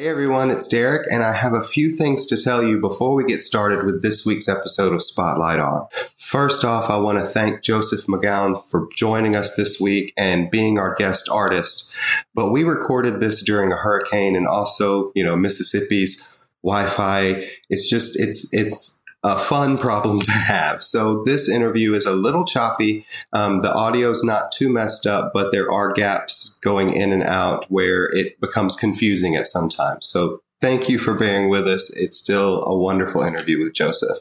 [0.00, 3.24] Hey everyone, it's Derek, and I have a few things to tell you before we
[3.24, 5.88] get started with this week's episode of Spotlight On.
[6.16, 10.78] First off, I want to thank Joseph MacGown for joining us this week and being
[10.78, 11.96] our guest artist.
[12.32, 17.48] But we recorded this during a hurricane and also, you know, Mississippi's Wi-Fi.
[17.68, 20.82] It's just it's it's a fun problem to have.
[20.82, 23.04] So this interview is a little choppy.
[23.32, 27.24] Um, the audio is not too messed up, but there are gaps going in and
[27.24, 30.08] out where it becomes confusing at some times.
[30.08, 31.94] So thank you for bearing with us.
[31.96, 34.18] It's still a wonderful interview with Joseph.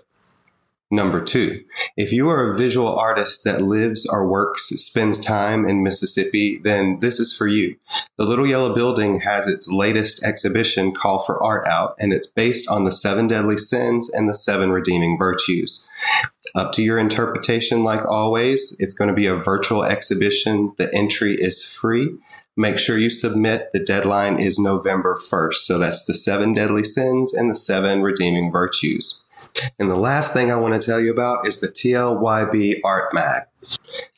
[0.90, 1.66] Number two,
[1.98, 7.02] if you are a visual artist that lives or works, spends time in Mississippi, then
[7.02, 7.76] this is for you.
[8.18, 12.72] The Little Yellow Building has its latest exhibition, Call for Art, out, and it's based
[12.72, 15.90] on the seven deadly sins and the seven redeeming virtues.
[16.56, 18.74] Up to your interpretation, like always.
[18.80, 20.74] It's going to be a virtual exhibition.
[20.78, 22.18] The entry is free.
[22.56, 23.74] Make sure you submit.
[23.74, 25.56] The deadline is November 1st.
[25.56, 29.26] So that's the seven deadly sins and the seven redeeming virtues.
[29.80, 33.44] And the last thing I want to tell you about is the TLYB Art Mag.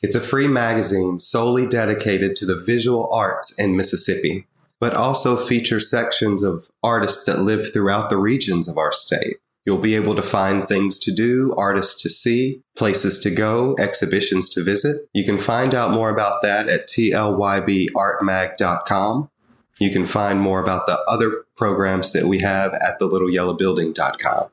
[0.02, 4.46] It's a free magazine solely dedicated to the visual arts in Mississippi,
[4.78, 9.36] but also features sections of artists that live throughout the regions of our state.
[9.66, 14.48] You'll be able to find things to do, artists to see, places to go, exhibitions
[14.50, 14.96] to visit.
[15.12, 19.30] You can find out more about that at tlybartmag.com.
[19.78, 24.48] You can find more about the other programs that we have at thelittleyellowbuilding.com.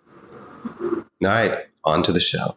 [0.68, 2.48] All right, on to the show.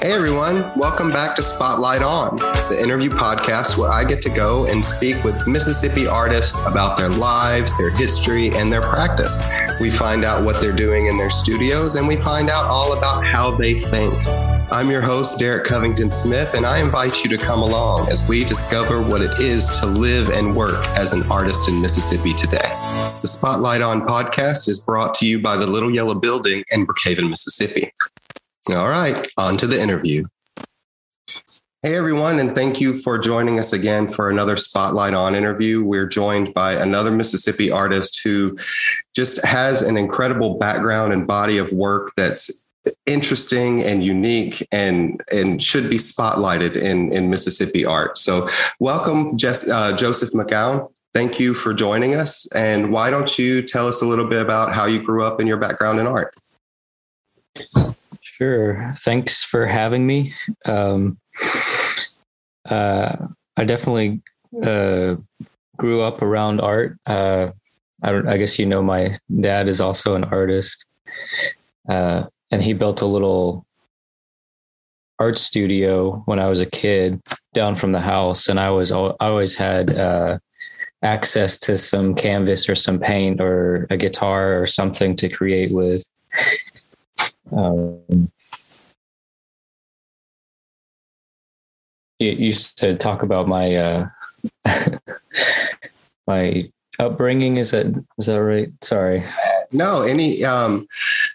[0.00, 4.66] Hey everyone, welcome back to Spotlight On, the interview podcast where I get to go
[4.66, 9.48] and speak with Mississippi artists about their lives, their history, and their practice.
[9.80, 13.24] We find out what they're doing in their studios and we find out all about
[13.24, 14.14] how they think.
[14.72, 18.44] I'm your host, Derek Covington Smith, and I invite you to come along as we
[18.44, 22.70] discover what it is to live and work as an artist in Mississippi today.
[23.20, 27.28] The Spotlight On podcast is brought to you by the Little Yellow Building in Brookhaven,
[27.28, 27.92] Mississippi.
[28.70, 30.24] All right, on to the interview.
[31.82, 35.84] Hey, everyone, and thank you for joining us again for another Spotlight On interview.
[35.84, 38.56] We're joined by another Mississippi artist who
[39.14, 42.63] just has an incredible background and body of work that's
[43.06, 48.18] interesting and unique and and should be spotlighted in in Mississippi art.
[48.18, 48.48] So,
[48.80, 50.90] welcome, Jess, uh, Joseph MacGown.
[51.14, 52.50] Thank you for joining us.
[52.54, 55.46] And why don't you tell us a little bit about how you grew up and
[55.46, 56.34] your background in art?
[58.20, 58.92] Sure.
[58.98, 60.32] Thanks for having me.
[60.64, 61.18] Um,
[62.68, 63.14] uh,
[63.56, 64.22] I definitely
[64.60, 65.14] uh,
[65.76, 66.98] grew up around art.
[67.06, 67.50] Uh,
[68.02, 70.86] I, I, guess you know my dad is also an artist,
[71.88, 72.24] uh,
[72.54, 73.66] and he built a little
[75.18, 77.20] art studio when I was a kid
[77.52, 80.38] down from the house, and I was I always had uh,
[81.02, 86.08] access to some canvas or some paint or a guitar or something to create with.
[87.50, 88.30] Um,
[92.20, 94.06] you used to talk about my uh,
[96.28, 97.56] my upbringing.
[97.56, 97.86] Is that
[98.18, 98.68] is that right?
[98.82, 99.24] Sorry.
[99.72, 100.86] No, any um,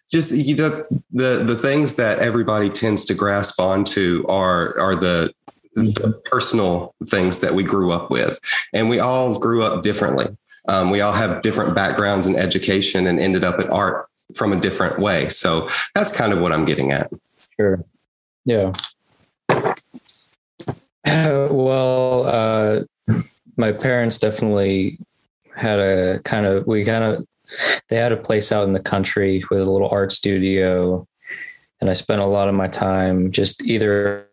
[0.10, 5.34] just you know the the things that everybody tends to grasp onto are are the
[5.76, 8.40] the personal things that we grew up with,
[8.74, 10.36] and we all grew up differently.
[10.68, 14.60] Um, we all have different backgrounds in education and ended up in art from a
[14.60, 15.30] different way.
[15.30, 17.12] So that's kind of what I'm getting at.
[17.58, 17.84] Sure.
[18.46, 18.74] Yeah.
[21.06, 22.82] well, uh,
[23.58, 25.00] my parents definitely
[25.60, 27.26] had a kind of, we kind of,
[27.90, 31.08] they had a place out in the country with a little art studio.
[31.82, 34.28] And I spent a lot of my time just either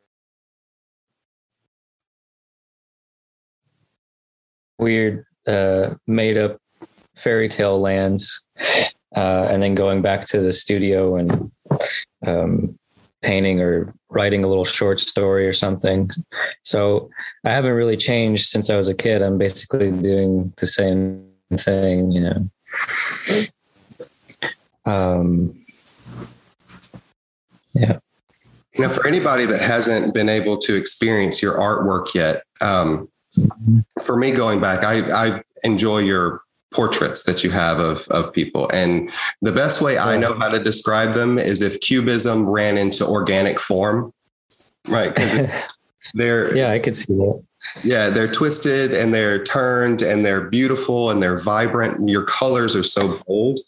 [4.78, 6.58] weird, uh, made up
[7.14, 8.46] fairy tale lands
[9.14, 11.50] uh, and then going back to the studio and
[12.26, 12.78] um,
[13.26, 16.08] painting or writing a little short story or something.
[16.62, 17.10] So
[17.44, 19.20] I haven't really changed since I was a kid.
[19.20, 21.26] I'm basically doing the same
[21.56, 22.50] thing, you know.
[24.86, 25.54] Um,
[27.74, 27.98] yeah.
[28.78, 33.08] Now, for anybody that hasn't been able to experience your artwork yet, um,
[34.02, 36.42] for me, going back, I, I enjoy your
[36.72, 38.68] portraits that you have of, of people.
[38.72, 39.10] And
[39.40, 43.60] the best way I know how to describe them is if cubism ran into organic
[43.60, 44.12] form,
[44.88, 45.14] right?
[45.14, 45.48] Because
[46.14, 47.42] they're, yeah, I could see that.
[47.82, 52.08] Yeah, they're twisted and they're turned and they're beautiful and they're vibrant.
[52.08, 53.58] Your colors are so bold.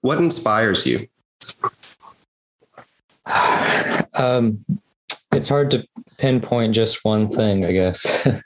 [0.00, 1.08] What inspires you?
[4.14, 4.58] Um,
[5.32, 5.86] it's hard to
[6.18, 8.28] pinpoint just one thing, I guess.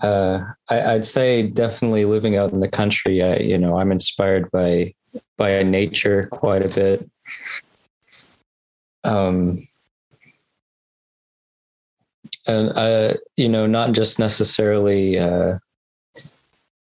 [0.00, 3.22] uh, I, would say definitely living out in the country.
[3.22, 4.94] I, you know, I'm inspired by
[5.36, 7.10] by nature quite a bit.
[9.04, 9.58] Um,
[12.46, 15.58] and uh, you know, not just necessarily uh,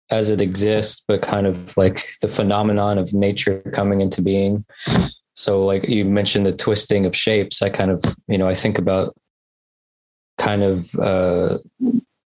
[0.09, 4.65] as it exists, but kind of like the phenomenon of nature coming into being.
[5.33, 7.61] So, like you mentioned, the twisting of shapes.
[7.61, 9.15] I kind of, you know, I think about
[10.37, 11.57] kind of uh,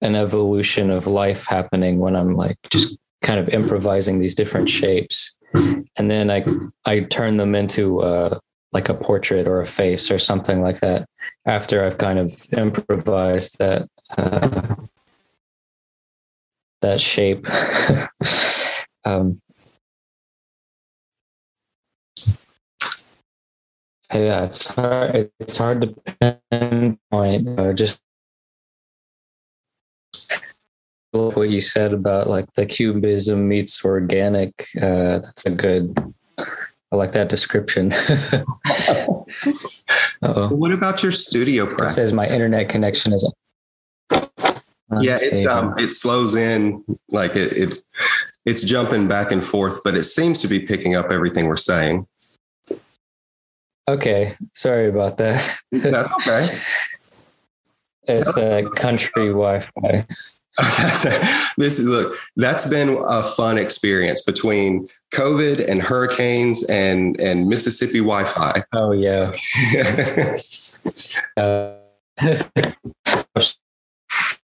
[0.01, 5.37] an evolution of life happening when I'm like just kind of improvising these different shapes,
[5.53, 6.45] and then I
[6.85, 8.39] I turn them into uh,
[8.71, 11.07] like a portrait or a face or something like that
[11.45, 13.87] after I've kind of improvised that
[14.17, 14.75] uh,
[16.81, 17.47] that shape.
[19.05, 19.41] um,
[24.13, 25.31] yeah, it's hard.
[25.39, 27.59] It's hard to pinpoint.
[27.59, 27.99] Uh, just
[31.11, 34.67] what you said about like the cubism meets organic.
[34.81, 35.97] Uh, that's a good.
[36.91, 37.91] I like that description.
[40.21, 41.91] what about your studio practice?
[41.91, 43.31] It says my internet connection is
[44.99, 47.75] yeah, it's um, it slows in like it, it
[48.45, 52.07] it's jumping back and forth, but it seems to be picking up everything we're saying.
[53.87, 55.59] Okay, sorry about that.
[55.71, 56.47] That's okay.
[58.15, 60.05] it's a country Wi-Fi.
[61.57, 62.17] This is look.
[62.35, 68.63] That's been a fun experience between COVID and hurricanes and and Mississippi Wi-Fi.
[68.73, 69.33] Oh yeah.
[71.37, 71.75] uh,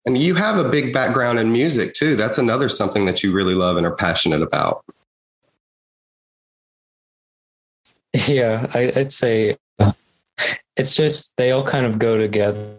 [0.05, 2.15] and you have a big background in music too.
[2.15, 4.83] That's another something that you really love and are passionate about.
[8.27, 9.57] Yeah, I, would say
[10.75, 12.75] it's just they all kind of go together.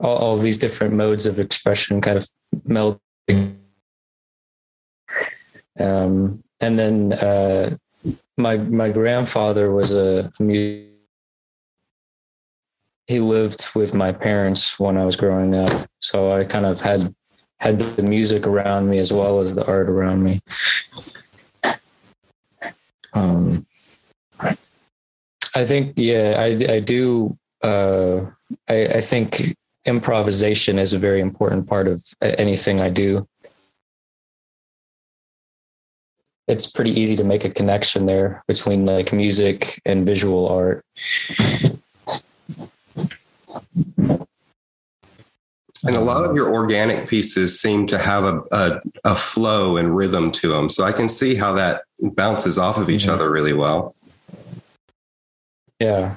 [0.00, 2.28] All, all these different modes of expression kind of
[2.64, 3.00] meld.
[5.78, 7.76] Um, and then uh,
[8.36, 10.94] my my grandfather was a, a music
[13.06, 15.70] he lived with my parents when I was growing up,
[16.00, 17.14] so I kind of had
[17.58, 20.40] had the music around me as well as the art around me.
[23.12, 23.64] Um,
[25.54, 27.38] I think, yeah, I, I do.
[27.62, 28.26] Uh,
[28.68, 33.28] I, I think improvisation is a very important part of anything I do.
[36.46, 40.82] It's pretty easy to make a connection there between like music and visual art.
[45.86, 49.94] And a lot of your organic pieces seem to have a, a, a, flow and
[49.94, 50.70] rhythm to them.
[50.70, 53.12] So I can see how that bounces off of each mm-hmm.
[53.12, 53.94] other really well.
[55.78, 56.16] Yeah.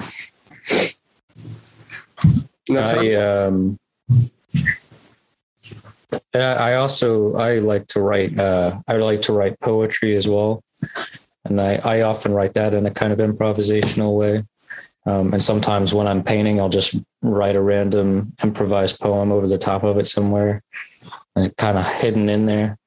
[3.13, 3.79] I, um,
[6.33, 10.63] I also I like to write uh, I like to write poetry as well,
[11.45, 14.43] and I, I often write that in a kind of improvisational way.
[15.05, 19.57] Um, and sometimes when I'm painting, I'll just write a random improvised poem over the
[19.57, 20.61] top of it somewhere,
[21.35, 22.77] and kind of hidden in there.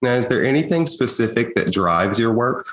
[0.00, 2.66] Now, is there anything specific that drives your work?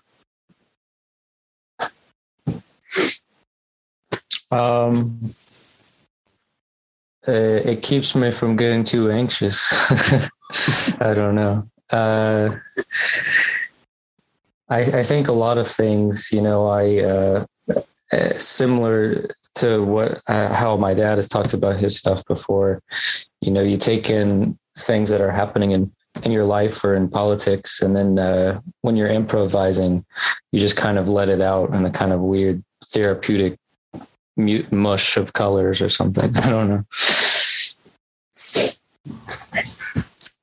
[4.52, 5.20] Um,
[7.28, 9.72] uh, it keeps me from getting too anxious.
[11.00, 11.68] I don't know.
[11.90, 12.56] Uh,
[14.70, 17.46] I, I think a lot of things, you know, I uh,
[18.12, 22.82] uh, similar to what uh, how my dad has talked about his stuff before.
[23.42, 25.92] You know, you take in things that are happening in
[26.24, 30.06] in your life or in politics, and then uh, when you're improvising,
[30.52, 33.60] you just kind of let it out in a kind of weird therapeutic
[34.40, 36.36] mute mush of colors or something.
[36.38, 36.86] I don't know.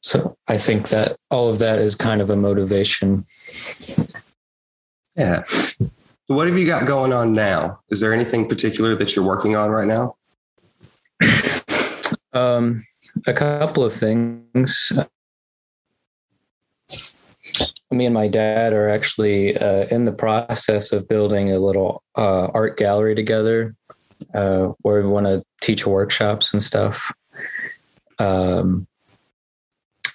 [0.02, 3.24] So I think that all of that is kind of a motivation.
[5.16, 5.42] Yeah.
[6.28, 7.80] What have you got going on now?
[7.90, 10.16] Is there anything particular that you're working on right now?
[12.32, 12.82] Um,
[13.26, 14.92] a couple of things.
[17.90, 22.48] Me and my dad are actually uh, in the process of building a little uh,
[22.52, 23.74] art gallery together
[24.34, 27.12] uh, where we want to teach workshops and stuff.
[28.18, 28.86] Um,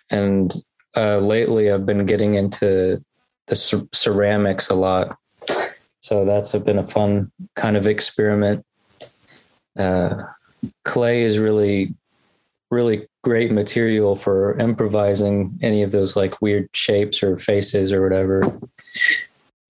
[0.09, 0.53] and
[0.95, 3.03] uh, lately I've been getting into
[3.47, 5.15] the c- ceramics a lot.
[5.99, 8.65] So that's been a fun kind of experiment.
[9.77, 10.23] Uh,
[10.83, 11.93] clay is really,
[12.69, 18.41] really great material for improvising any of those like weird shapes or faces or whatever.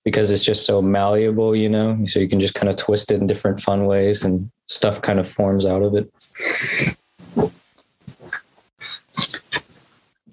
[0.03, 2.05] Because it's just so malleable, you know.
[2.05, 5.20] So you can just kind of twist it in different fun ways, and stuff kind
[5.20, 6.12] of forms out of it.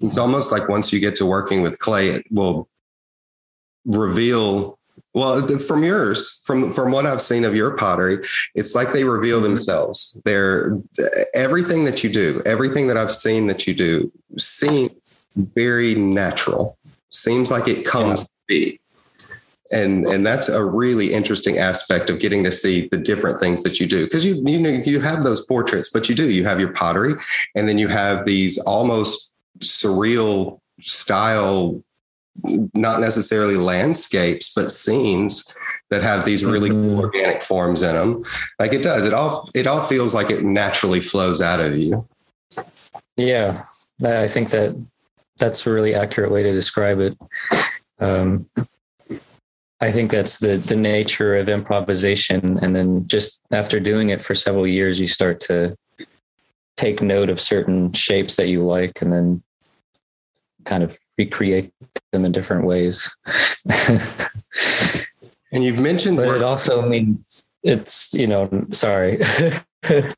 [0.01, 2.69] It's almost like once you get to working with clay, it will
[3.85, 4.79] reveal
[5.13, 8.19] well from yours from from what i've seen of your pottery
[8.53, 9.45] it's like they reveal mm-hmm.
[9.47, 10.77] themselves they're
[11.33, 14.91] everything that you do everything that i've seen that you do seems
[15.55, 16.77] very natural
[17.09, 18.25] seems like it comes yeah.
[18.25, 18.78] to be
[19.71, 23.79] and and that's a really interesting aspect of getting to see the different things that
[23.79, 26.59] you do because you you know you have those portraits but you do you have
[26.59, 27.13] your pottery
[27.55, 31.81] and then you have these almost surreal style
[32.73, 35.55] not necessarily landscapes, but scenes
[35.89, 36.99] that have these really mm-hmm.
[36.99, 38.23] organic forms in them.
[38.59, 39.05] Like it does.
[39.05, 42.07] It all it all feels like it naturally flows out of you.
[43.17, 43.65] Yeah,
[44.03, 44.81] I think that
[45.37, 47.17] that's a really accurate way to describe it.
[47.99, 48.45] Um,
[49.81, 54.35] I think that's the the nature of improvisation, and then just after doing it for
[54.35, 55.75] several years, you start to
[56.75, 59.43] take note of certain shapes that you like, and then
[60.65, 61.71] kind of recreate
[62.11, 63.15] them in different ways.
[63.89, 69.19] and you've mentioned, but it also means it's you know sorry.
[69.83, 70.11] uh,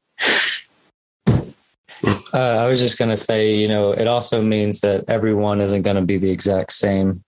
[2.34, 5.98] I was just going to say, you know, it also means that everyone isn't going
[5.98, 7.24] to be the exact same.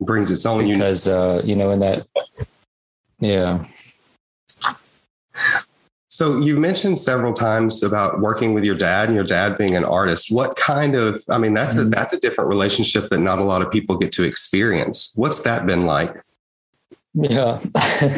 [0.00, 2.06] Brings its own because uh, you know in that,
[3.18, 3.64] yeah.
[6.08, 9.84] So you've mentioned several times about working with your dad and your dad being an
[9.84, 10.28] artist.
[10.30, 11.88] What kind of I mean that's mm-hmm.
[11.88, 15.12] a that's a different relationship that not a lot of people get to experience.
[15.16, 16.14] What's that been like?
[17.14, 17.60] Yeah.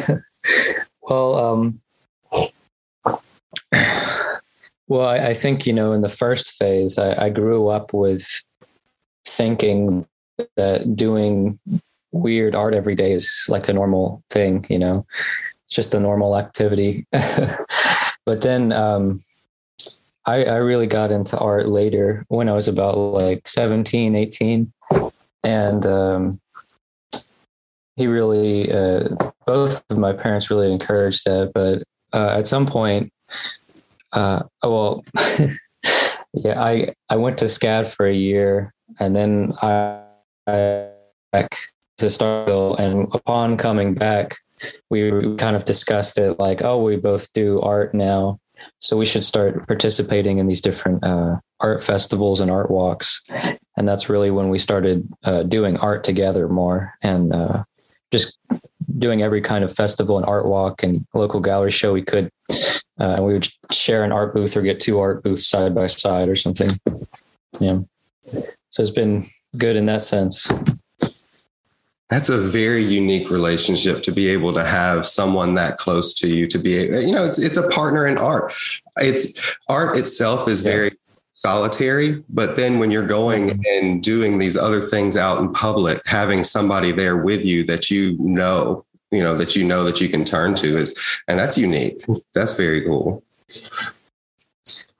[1.01, 1.81] well, um
[4.89, 8.25] well, I, I, think, you know, in the first phase, I, I grew up with
[9.25, 10.07] thinking
[10.55, 11.59] that doing
[12.11, 15.05] weird art every day is like a normal thing, you know
[15.69, 17.05] it's just a normal activity.
[17.11, 19.21] but then um,
[20.25, 24.73] I, I really got into art later when I was about like 17, 18.
[25.43, 26.41] And um,
[27.95, 29.09] he really, uh,
[29.45, 31.51] both of my parents really encouraged that.
[31.53, 31.83] But
[32.17, 33.13] uh, at some point,
[34.11, 35.05] uh, well,
[36.33, 40.01] yeah, I, I went to SCAD for a year and then I
[41.31, 41.55] back
[41.97, 42.79] to Starkville.
[42.79, 44.37] And upon coming back,
[44.89, 48.39] we kind of discussed it like, oh, we both do art now.
[48.79, 53.21] So we should start participating in these different uh, art festivals and art walks.
[53.77, 57.63] And that's really when we started uh, doing art together more and uh,
[58.11, 58.37] just
[58.97, 62.29] doing every kind of festival and art walk and local gallery show we could.
[62.99, 65.87] Uh, and we would share an art booth or get two art booths side by
[65.87, 66.69] side or something.
[67.59, 67.79] Yeah.
[68.71, 69.25] So it's been
[69.57, 70.51] good in that sense.
[72.09, 76.47] That's a very unique relationship to be able to have someone that close to you
[76.47, 78.51] to be you know it's it's a partner in art.
[78.97, 80.71] It's art itself is yeah.
[80.71, 80.91] very
[81.33, 83.61] solitary but then when you're going mm-hmm.
[83.71, 88.17] and doing these other things out in public having somebody there with you that you
[88.19, 90.97] know you know that you know that you can turn to is
[91.29, 92.03] and that's unique.
[92.33, 93.23] That's very cool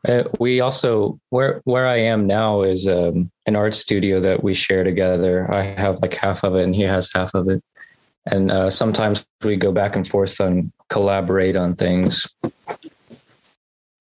[0.08, 4.53] uh, we also where where I am now is um, an art studio that we
[4.53, 5.51] share together.
[5.51, 7.62] I have like half of it, and he has half of it.
[8.25, 12.27] And uh, sometimes we go back and forth and collaborate on things.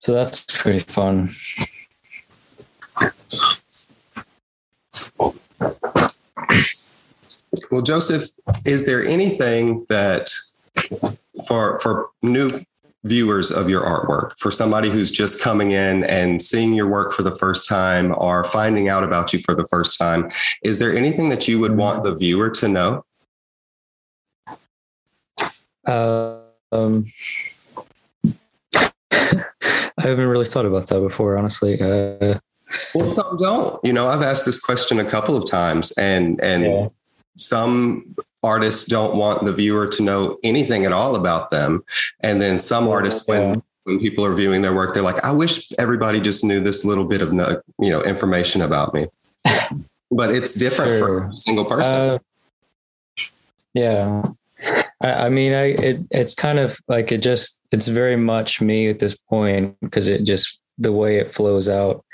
[0.00, 1.30] So that's pretty fun.
[7.70, 8.30] Well, Joseph,
[8.64, 10.30] is there anything that
[11.46, 12.50] for for new
[13.04, 14.32] viewers of your artwork.
[14.38, 18.44] For somebody who's just coming in and seeing your work for the first time or
[18.44, 20.28] finding out about you for the first time
[20.62, 23.04] is there anything that you would want the viewer to know?
[25.86, 26.38] Uh,
[26.72, 27.04] um,
[29.10, 31.80] i haven't really thought about that before honestly.
[31.80, 32.38] Uh,
[32.94, 33.80] well some don't.
[33.82, 36.88] You know i've asked this question a couple of times and and yeah.
[37.38, 38.14] some
[38.48, 41.84] artists don't want the viewer to know anything at all about them.
[42.20, 45.70] And then some artists, when when people are viewing their work, they're like, I wish
[45.78, 49.06] everybody just knew this little bit of you know information about me.
[50.10, 51.06] but it's different sure.
[51.06, 51.94] for a single person.
[51.94, 52.18] Uh,
[53.74, 54.22] yeah.
[55.00, 58.88] I, I mean, I it it's kind of like it just it's very much me
[58.88, 62.04] at this point because it just the way it flows out,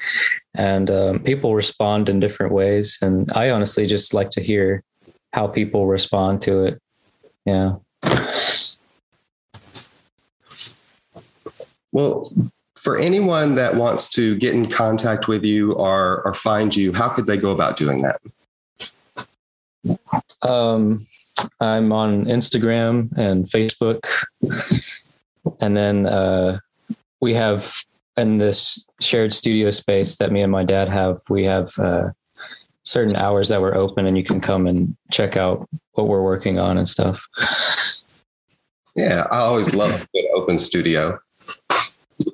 [0.54, 4.82] and um, people respond in different ways, and I honestly just like to hear
[5.34, 6.80] how people respond to it.
[7.44, 7.74] Yeah.
[11.90, 12.30] Well,
[12.76, 17.08] for anyone that wants to get in contact with you or, or find you, how
[17.08, 18.20] could they go about doing that?
[20.42, 21.00] Um,
[21.60, 24.06] I'm on Instagram and Facebook,
[25.60, 26.58] and then uh,
[27.20, 27.82] we have
[28.16, 31.18] in this shared studio space that me and my dad have.
[31.28, 32.10] We have uh,
[32.84, 36.58] certain hours that we're open, and you can come and check out what we're working
[36.58, 37.26] on and stuff.
[38.96, 41.18] Yeah, I always love a good open studio.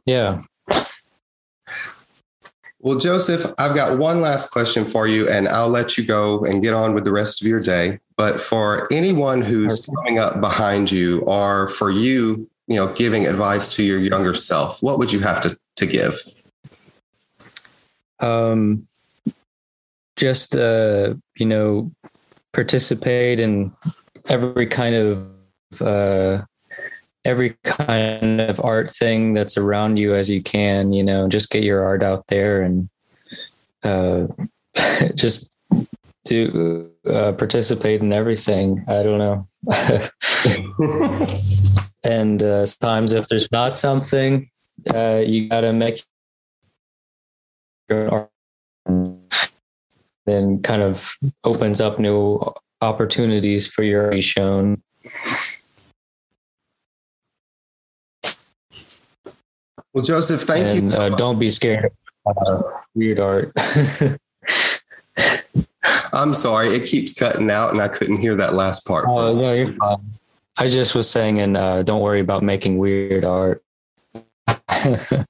[0.05, 0.43] Yeah.
[2.83, 6.63] Well, Joseph, I've got one last question for you, and I'll let you go and
[6.63, 8.01] get on with the rest of your day.
[8.17, 13.75] But for anyone who's coming up behind you, or for you, you know, giving advice
[13.77, 16.23] to your younger self, what would you have to, to give?
[18.19, 18.87] Um,
[20.21, 21.91] just uh, you know,
[22.53, 23.73] participate in
[24.29, 25.27] every kind of
[25.81, 26.43] uh,
[27.25, 31.65] every kind of art thing that's around you as you can, you know, just get
[31.65, 32.91] your art out there and
[33.83, 34.27] uh,
[35.15, 35.51] just
[36.27, 38.85] to uh, participate in everything.
[38.89, 39.47] I don't know.
[42.05, 44.51] and uh, sometimes if there's not something,
[44.93, 46.05] uh, you got to make
[47.89, 48.30] your art
[50.27, 52.41] then kind of opens up new
[52.81, 54.83] opportunities for your shown.
[59.93, 60.99] Well, Joseph, thank and, you.
[60.99, 61.91] Uh, don't be scared
[62.27, 62.63] of uh,
[62.95, 63.53] weird art.
[66.13, 69.07] I'm sorry, it keeps cutting out, and I couldn't hear that last part.
[69.09, 69.99] Oh, no, you're fine.
[70.57, 73.63] I just was saying, and uh, don't worry about making weird art.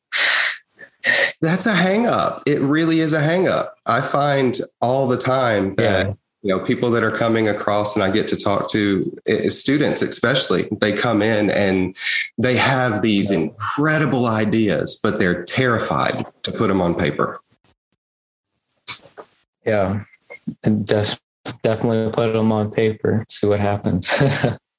[1.40, 2.42] That's a hang up.
[2.46, 3.76] It really is a hang up.
[3.86, 6.12] I find all the time that yeah.
[6.42, 10.02] you know people that are coming across and i get to talk to eh, students
[10.02, 11.96] especially they come in and
[12.38, 17.40] they have these incredible ideas but they're terrified to put them on paper.
[19.64, 20.04] Yeah.
[20.62, 21.20] And def-
[21.62, 24.22] definitely put them on paper see what happens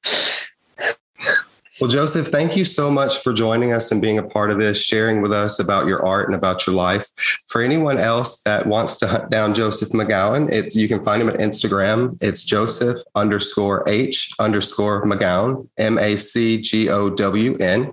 [1.82, 4.80] Well, Joseph, thank you so much for joining us and being a part of this,
[4.80, 7.10] sharing with us about your art and about your life.
[7.48, 11.30] For anyone else that wants to hunt down Joseph MacGown, it's you can find him
[11.30, 12.22] at Instagram.
[12.22, 17.92] It's Joseph underscore H underscore MacGown, M A C G O W N.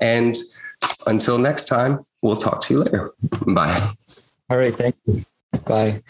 [0.00, 0.36] And
[1.06, 3.12] until next time, we'll talk to you later.
[3.46, 3.90] Bye.
[4.50, 4.76] All right.
[4.76, 5.24] Thank you.
[5.66, 6.02] Bye.